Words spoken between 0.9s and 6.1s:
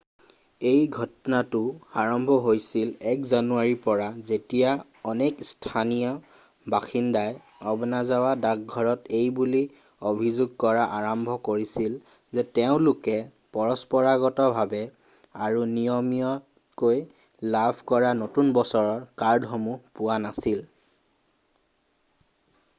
ঘটনাটো আৰম্ভ হৈছিল 1 জানুৱাৰীৰ পৰা যেতিয়া অনেক স্থানীয়